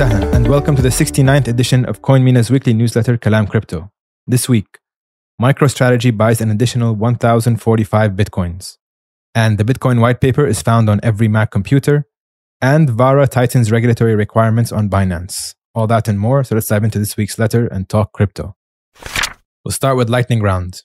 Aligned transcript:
welcome 0.00 0.74
to 0.76 0.80
the 0.80 0.88
69th 0.88 1.46
edition 1.46 1.84
of 1.84 2.00
CoinMENA's 2.00 2.50
weekly 2.50 2.72
newsletter, 2.72 3.18
Kalam 3.18 3.46
Crypto. 3.46 3.92
This 4.26 4.48
week, 4.48 4.78
MicroStrategy 5.38 6.16
buys 6.16 6.40
an 6.40 6.50
additional 6.50 6.94
1,045 6.94 8.12
bitcoins. 8.12 8.78
And 9.34 9.58
the 9.58 9.64
Bitcoin 9.64 10.00
white 10.00 10.22
paper 10.22 10.46
is 10.46 10.62
found 10.62 10.88
on 10.88 11.00
every 11.02 11.28
Mac 11.28 11.50
computer. 11.50 12.06
And 12.62 12.88
VARA 12.88 13.28
tightens 13.28 13.70
regulatory 13.70 14.14
requirements 14.14 14.72
on 14.72 14.88
Binance. 14.88 15.54
All 15.74 15.86
that 15.88 16.08
and 16.08 16.18
more, 16.18 16.44
so 16.44 16.54
let's 16.54 16.68
dive 16.68 16.84
into 16.84 16.98
this 16.98 17.18
week's 17.18 17.38
letter 17.38 17.66
and 17.66 17.86
talk 17.86 18.14
crypto. 18.14 18.56
We'll 19.66 19.72
start 19.72 19.98
with 19.98 20.08
Lightning 20.08 20.40
Round. 20.40 20.80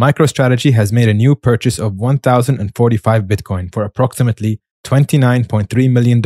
MicroStrategy 0.00 0.72
has 0.72 0.90
made 0.90 1.10
a 1.10 1.14
new 1.14 1.34
purchase 1.34 1.78
of 1.78 1.96
1,045 1.96 3.24
Bitcoin 3.24 3.70
for 3.74 3.84
approximately 3.84 4.62
$29.3 4.86 5.92
million 5.92 6.22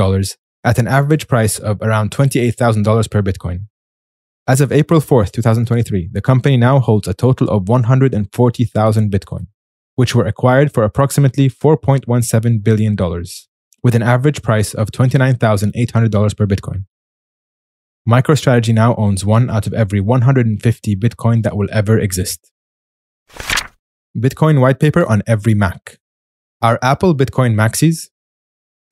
at 0.64 0.78
an 0.78 0.86
average 0.86 1.28
price 1.28 1.58
of 1.58 1.80
around 1.82 2.10
$28,000 2.10 3.10
per 3.10 3.22
Bitcoin. 3.22 3.66
As 4.46 4.60
of 4.60 4.72
April 4.72 5.00
4th, 5.00 5.32
2023, 5.32 6.10
the 6.12 6.20
company 6.20 6.56
now 6.56 6.80
holds 6.80 7.06
a 7.06 7.14
total 7.14 7.48
of 7.48 7.68
140,000 7.68 9.12
Bitcoin, 9.12 9.46
which 9.94 10.14
were 10.14 10.26
acquired 10.26 10.72
for 10.72 10.82
approximately 10.82 11.48
$4.17 11.48 12.62
billion, 12.62 12.96
with 13.82 13.94
an 13.94 14.02
average 14.02 14.42
price 14.42 14.74
of 14.74 14.90
$29,800 14.90 16.36
per 16.36 16.46
Bitcoin. 16.46 16.84
MicroStrategy 18.08 18.74
now 18.74 18.96
owns 18.96 19.24
one 19.24 19.48
out 19.48 19.68
of 19.68 19.74
every 19.74 20.00
150 20.00 20.96
Bitcoin 20.96 21.44
that 21.44 21.56
will 21.56 21.68
ever 21.70 21.98
exist. 21.98 22.50
Bitcoin 24.16 24.60
white 24.60 24.80
paper 24.80 25.06
on 25.06 25.22
every 25.26 25.54
Mac. 25.54 25.98
Are 26.60 26.78
Apple 26.82 27.14
Bitcoin 27.14 27.54
maxis? 27.54 28.08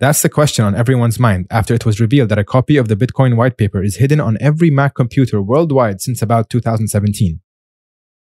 That's 0.00 0.22
the 0.22 0.30
question 0.30 0.64
on 0.64 0.74
everyone's 0.74 1.18
mind 1.18 1.46
after 1.50 1.74
it 1.74 1.84
was 1.84 2.00
revealed 2.00 2.30
that 2.30 2.38
a 2.38 2.44
copy 2.44 2.78
of 2.78 2.88
the 2.88 2.96
Bitcoin 2.96 3.36
white 3.36 3.58
paper 3.58 3.82
is 3.82 3.96
hidden 3.96 4.18
on 4.18 4.38
every 4.40 4.70
Mac 4.70 4.94
computer 4.94 5.42
worldwide 5.42 6.00
since 6.00 6.22
about 6.22 6.48
2017. 6.48 7.40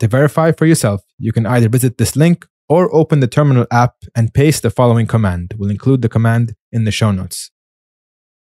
To 0.00 0.08
verify 0.08 0.50
for 0.50 0.66
yourself, 0.66 1.02
you 1.18 1.30
can 1.30 1.46
either 1.46 1.68
visit 1.68 1.98
this 1.98 2.16
link 2.16 2.48
or 2.68 2.92
open 2.92 3.20
the 3.20 3.28
terminal 3.28 3.66
app 3.70 3.94
and 4.16 4.34
paste 4.34 4.62
the 4.62 4.70
following 4.70 5.06
command. 5.06 5.54
We'll 5.56 5.70
include 5.70 6.02
the 6.02 6.08
command 6.08 6.56
in 6.72 6.82
the 6.82 6.90
show 6.90 7.12
notes. 7.12 7.52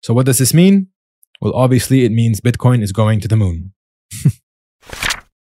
So, 0.03 0.13
what 0.13 0.27
does 0.27 0.37
this 0.37 0.53
mean? 0.53 0.89
Well, 1.41 1.55
obviously, 1.55 2.05
it 2.05 2.11
means 2.11 2.39
Bitcoin 2.39 2.83
is 2.83 2.91
going 2.91 3.19
to 3.21 3.27
the 3.27 3.35
moon. 3.35 3.73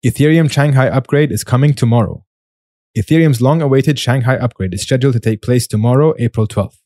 Ethereum 0.07 0.51
Shanghai 0.51 0.89
upgrade 0.89 1.31
is 1.31 1.45
coming 1.45 1.75
tomorrow. 1.75 2.25
Ethereum's 2.97 3.43
long 3.43 3.61
awaited 3.61 3.99
Shanghai 3.99 4.37
upgrade 4.37 4.73
is 4.73 4.83
scheduled 4.83 5.15
to 5.15 5.21
take 5.21 5.43
place 5.43 5.67
tomorrow, 5.67 6.15
April 6.19 6.49
12th. 6.49 6.78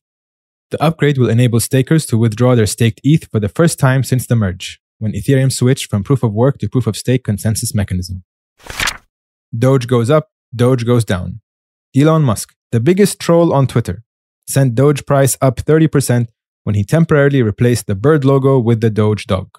The 0.73 0.83
upgrade 0.83 1.19
will 1.19 1.29
enable 1.29 1.61
stakers 1.61 2.07
to 2.07 2.17
withdraw 2.17 2.55
their 2.55 2.67
staked 2.67 3.03
ETH 3.05 3.31
for 3.31 3.39
the 3.39 3.51
first 3.51 3.79
time 3.79 4.03
since 4.03 4.27
the 4.27 4.35
merge, 4.35 4.81
when 5.01 5.13
Ethereum 5.13 5.53
switched 5.53 5.91
from 5.91 6.03
proof 6.03 6.23
of 6.23 6.33
work 6.33 6.57
to 6.59 6.69
proof 6.69 6.87
of 6.87 6.97
stake 6.97 7.25
consensus 7.25 7.75
mechanism. 7.75 8.25
Doge 9.55 9.87
goes 9.87 10.09
up, 10.09 10.31
Doge 10.57 10.87
goes 10.87 11.05
down. 11.05 11.43
Elon 11.95 12.23
Musk, 12.23 12.55
the 12.71 12.81
biggest 12.81 13.21
troll 13.21 13.53
on 13.53 13.67
Twitter, 13.67 14.03
sent 14.49 14.75
Doge 14.75 15.05
price 15.05 15.37
up 15.43 15.57
30% 15.57 16.29
when 16.65 16.75
he 16.75 16.85
temporarily 16.85 17.43
replaced 17.43 17.87
the 17.87 17.95
bird 17.95 18.25
logo 18.25 18.59
with 18.59 18.81
the 18.81 18.89
Doge 18.89 19.27
dog. 19.27 19.59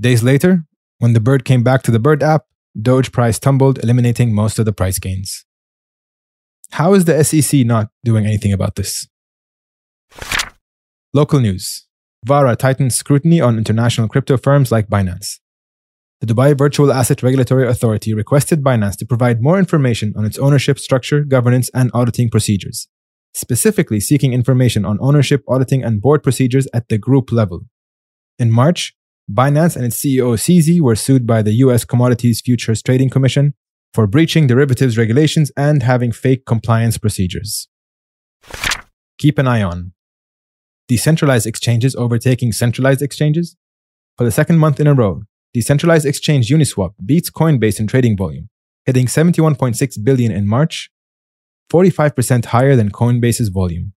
Days 0.00 0.22
later, 0.22 0.64
when 1.00 1.12
the 1.12 1.20
bird 1.20 1.44
came 1.44 1.62
back 1.62 1.82
to 1.82 1.90
the 1.90 1.98
bird 1.98 2.22
app, 2.22 2.46
Doge 2.80 3.12
price 3.12 3.38
tumbled, 3.38 3.78
eliminating 3.84 4.34
most 4.34 4.58
of 4.58 4.64
the 4.64 4.72
price 4.72 4.98
gains. 4.98 5.44
How 6.70 6.94
is 6.94 7.04
the 7.04 7.22
SEC 7.22 7.66
not 7.66 7.90
doing 8.02 8.24
anything 8.24 8.54
about 8.54 8.76
this? 8.76 9.06
Local 11.16 11.40
news 11.40 11.86
VARA 12.26 12.56
tightens 12.56 12.94
scrutiny 12.94 13.40
on 13.40 13.56
international 13.56 14.06
crypto 14.06 14.36
firms 14.36 14.70
like 14.70 14.90
Binance. 14.90 15.40
The 16.20 16.26
Dubai 16.26 16.54
Virtual 16.54 16.92
Asset 16.92 17.22
Regulatory 17.22 17.66
Authority 17.66 18.12
requested 18.12 18.62
Binance 18.62 18.98
to 18.98 19.06
provide 19.06 19.40
more 19.40 19.58
information 19.58 20.12
on 20.14 20.26
its 20.26 20.36
ownership 20.36 20.78
structure, 20.78 21.24
governance, 21.24 21.70
and 21.72 21.90
auditing 21.94 22.28
procedures 22.28 22.88
specifically 23.32 23.98
seeking 23.98 24.34
information 24.34 24.84
on 24.84 24.98
ownership, 25.00 25.42
auditing, 25.48 25.82
and 25.82 26.02
board 26.02 26.22
procedures 26.22 26.68
at 26.74 26.90
the 26.90 26.98
group 26.98 27.32
level. 27.32 27.60
In 28.38 28.50
March, 28.50 28.94
Binance 29.30 29.74
and 29.74 29.86
its 29.86 29.98
CEO 29.98 30.36
CZ 30.44 30.82
were 30.82 30.96
sued 30.96 31.26
by 31.26 31.40
the 31.40 31.54
US 31.64 31.86
Commodities 31.86 32.42
Futures 32.44 32.82
Trading 32.82 33.08
Commission 33.08 33.54
for 33.94 34.06
breaching 34.06 34.46
derivatives 34.46 34.98
regulations 34.98 35.50
and 35.56 35.82
having 35.82 36.12
fake 36.12 36.44
compliance 36.44 36.98
procedures. 36.98 37.68
Keep 39.18 39.38
an 39.38 39.48
eye 39.48 39.62
on 39.62 39.92
decentralized 40.88 41.46
exchanges 41.46 41.94
overtaking 41.96 42.52
centralized 42.52 43.02
exchanges. 43.02 43.56
For 44.16 44.24
the 44.24 44.30
second 44.30 44.58
month 44.58 44.80
in 44.80 44.86
a 44.86 44.94
row, 44.94 45.22
decentralized 45.52 46.06
exchange 46.06 46.48
Uniswap 46.48 46.94
beats 47.04 47.30
Coinbase 47.30 47.80
in 47.80 47.86
trading 47.86 48.16
volume, 48.16 48.48
hitting 48.84 49.06
71.6 49.06 50.04
billion 50.04 50.32
in 50.32 50.46
March 50.46 50.90
45% 51.70 52.46
higher 52.46 52.76
than 52.76 52.90
Coinbase's 52.90 53.48
volume. 53.48 53.92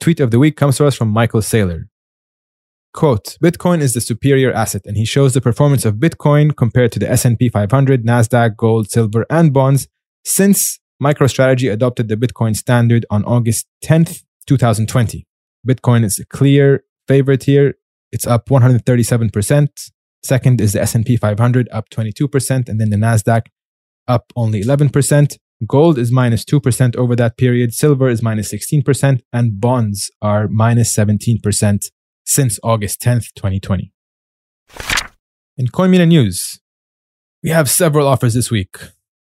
Tweet 0.00 0.20
of 0.20 0.30
the 0.30 0.38
week 0.38 0.56
comes 0.56 0.78
to 0.78 0.86
us 0.86 0.96
from 0.96 1.08
Michael 1.08 1.40
Saylor. 1.40 1.84
Quote, 2.92 3.36
Bitcoin 3.42 3.80
is 3.80 3.92
the 3.92 4.00
superior 4.00 4.52
asset 4.52 4.82
and 4.84 4.96
he 4.96 5.04
shows 5.04 5.34
the 5.34 5.40
performance 5.40 5.84
of 5.84 5.96
Bitcoin 5.96 6.56
compared 6.56 6.90
to 6.92 6.98
the 6.98 7.08
S&P 7.08 7.48
500, 7.48 8.04
Nasdaq, 8.04 8.56
gold, 8.56 8.90
silver 8.90 9.26
and 9.30 9.52
bonds 9.52 9.86
since 10.24 10.80
MicroStrategy 11.00 11.72
adopted 11.72 12.08
the 12.08 12.16
Bitcoin 12.16 12.56
standard 12.56 13.06
on 13.10 13.24
August 13.24 13.66
10th, 13.84 14.22
2020. 14.46 15.26
Bitcoin 15.66 16.04
is 16.04 16.18
a 16.18 16.26
clear 16.26 16.84
favorite 17.06 17.44
here. 17.44 17.74
It's 18.12 18.26
up 18.26 18.48
137%. 18.48 19.68
Second 20.22 20.60
is 20.60 20.72
the 20.74 20.82
S&P 20.82 21.16
500 21.16 21.68
up 21.72 21.88
22% 21.90 22.68
and 22.68 22.80
then 22.80 22.90
the 22.90 22.96
Nasdaq 22.96 23.46
up 24.06 24.32
only 24.36 24.62
11%. 24.62 25.36
Gold 25.66 25.98
is 25.98 26.10
minus 26.10 26.44
2% 26.44 26.96
over 26.96 27.14
that 27.16 27.36
period, 27.36 27.74
silver 27.74 28.08
is 28.08 28.22
minus 28.22 28.52
16%, 28.52 29.20
and 29.30 29.60
bonds 29.60 30.10
are 30.22 30.48
minus 30.48 30.96
17% 30.96 31.90
since 32.24 32.58
August 32.62 33.02
10th, 33.02 33.34
2020. 33.34 33.92
In 35.58 35.66
CoinMENA 35.66 36.08
news, 36.08 36.60
we 37.42 37.50
have 37.50 37.68
several 37.68 38.06
offers 38.06 38.32
this 38.32 38.50
week. 38.50 38.76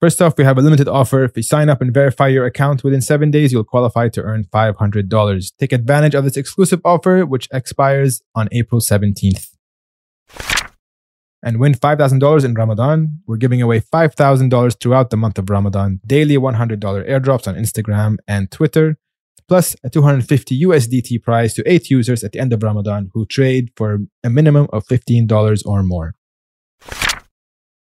First 0.00 0.22
off, 0.22 0.38
we 0.38 0.44
have 0.44 0.56
a 0.56 0.62
limited 0.62 0.86
offer. 0.86 1.24
If 1.24 1.36
you 1.36 1.42
sign 1.42 1.68
up 1.68 1.80
and 1.80 1.92
verify 1.92 2.28
your 2.28 2.46
account 2.46 2.84
within 2.84 3.00
seven 3.00 3.32
days, 3.32 3.52
you'll 3.52 3.64
qualify 3.64 4.08
to 4.10 4.22
earn 4.22 4.44
$500. 4.44 5.52
Take 5.58 5.72
advantage 5.72 6.14
of 6.14 6.22
this 6.22 6.36
exclusive 6.36 6.80
offer, 6.84 7.26
which 7.26 7.48
expires 7.52 8.22
on 8.34 8.48
April 8.52 8.80
17th 8.80 9.48
and 11.42 11.58
win 11.58 11.72
$5,000 11.72 12.44
in 12.44 12.54
Ramadan. 12.54 13.20
We're 13.26 13.36
giving 13.36 13.62
away 13.62 13.80
$5,000 13.80 14.80
throughout 14.80 15.10
the 15.10 15.16
month 15.16 15.38
of 15.38 15.50
Ramadan, 15.50 16.00
daily 16.06 16.36
$100 16.36 16.78
airdrops 16.80 17.48
on 17.48 17.54
Instagram 17.54 18.16
and 18.26 18.50
Twitter, 18.50 18.98
plus 19.48 19.76
a 19.82 19.90
250 19.90 20.62
USDT 20.64 21.22
prize 21.22 21.54
to 21.54 21.62
eight 21.70 21.90
users 21.90 22.22
at 22.22 22.32
the 22.32 22.38
end 22.38 22.52
of 22.52 22.62
Ramadan 22.62 23.10
who 23.14 23.26
trade 23.26 23.70
for 23.76 23.98
a 24.22 24.30
minimum 24.30 24.68
of 24.72 24.86
$15 24.86 25.66
or 25.66 25.82
more. 25.82 26.14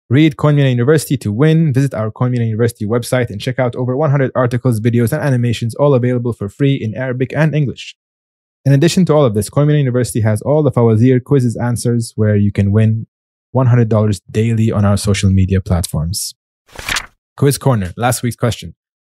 Read 0.09 0.35
CoinMENA 0.35 0.69
University 0.69 1.17
to 1.17 1.31
win. 1.31 1.73
Visit 1.73 1.93
our 1.93 2.11
CoinMENA 2.11 2.45
University 2.45 2.85
website 2.85 3.29
and 3.29 3.39
check 3.39 3.57
out 3.57 3.75
over 3.75 3.95
100 3.95 4.31
articles, 4.35 4.79
videos, 4.79 5.13
and 5.13 5.23
animations, 5.23 5.75
all 5.75 5.93
available 5.93 6.33
for 6.33 6.49
free 6.49 6.75
in 6.75 6.93
Arabic 6.95 7.33
and 7.35 7.55
English. 7.55 7.95
In 8.65 8.73
addition 8.73 9.05
to 9.05 9.13
all 9.13 9.25
of 9.25 9.33
this, 9.33 9.49
CoinMENA 9.49 9.79
University 9.79 10.21
has 10.21 10.41
all 10.41 10.61
the 10.61 10.71
Fawazir 10.71 11.23
quizzes 11.23 11.57
answers 11.57 12.13
where 12.15 12.35
you 12.35 12.51
can 12.51 12.71
win 12.71 13.07
$100 13.55 14.21
daily 14.29 14.71
on 14.71 14.85
our 14.85 14.97
social 14.97 15.29
media 15.29 15.61
platforms. 15.61 16.33
Quiz 17.37 17.57
Corner, 17.57 17.93
last 17.97 18.23
week's 18.23 18.35
question. 18.35 18.75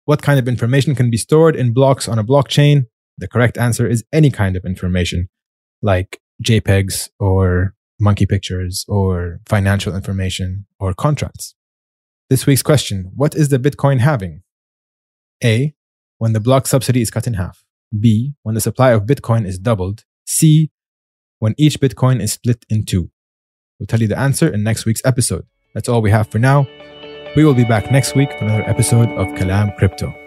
What 0.06 0.22
kind 0.22 0.38
of 0.38 0.48
information 0.48 0.96
can 0.96 1.10
be 1.10 1.18
stored 1.18 1.56
in 1.56 1.74
blocks 1.74 2.08
on 2.08 2.20
a 2.20 2.24
blockchain? 2.24 2.88
The 3.18 3.28
correct 3.28 3.58
answer 3.58 3.88
is 3.88 4.04
any 4.12 4.32
kind 4.32 4.56
of 4.56 4.66
information, 4.66 5.30
like 5.82 6.20
JPEGs 6.44 7.10
or 7.20 7.74
monkey 8.00 8.26
pictures 8.26 8.86
or 8.88 9.40
financial 9.48 9.96
information 9.96 10.66
or 10.80 10.94
contracts. 10.94 11.56
This 12.30 12.46
week's 12.46 12.64
question 12.64 13.12
What 13.16 13.36
is 13.36 13.50
the 13.50 13.60
Bitcoin 13.60 14.00
halving? 14.00 14.44
A. 15.44 15.76
When 16.18 16.34
the 16.34 16.40
block 16.40 16.68
subsidy 16.68 17.02
is 17.02 17.12
cut 17.12 17.28
in 17.28 17.34
half. 17.34 17.66
B. 17.98 18.34
When 18.44 18.56
the 18.56 18.62
supply 18.62 18.92
of 18.92 19.04
Bitcoin 19.04 19.46
is 19.46 19.60
doubled. 19.60 20.06
C. 20.26 20.72
When 21.40 21.54
each 21.58 21.80
Bitcoin 21.80 22.22
is 22.22 22.34
split 22.34 22.66
in 22.70 22.86
two. 22.86 23.10
We'll 23.80 23.88
tell 23.88 24.02
you 24.02 24.08
the 24.08 24.18
answer 24.18 24.48
in 24.48 24.64
next 24.64 24.86
week's 24.86 25.02
episode. 25.04 25.46
That's 25.74 25.90
all 25.90 26.02
we 26.02 26.12
have 26.12 26.30
for 26.30 26.40
now. 26.40 26.68
We 27.36 27.44
will 27.44 27.56
be 27.56 27.66
back 27.66 27.92
next 27.92 28.16
week 28.16 28.32
for 28.32 28.46
another 28.46 28.70
episode 28.70 29.10
of 29.10 29.28
Kalam 29.30 29.76
Crypto. 29.78 30.23